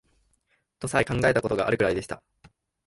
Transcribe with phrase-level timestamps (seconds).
[0.79, 2.23] とさえ考えた事があるくらいでした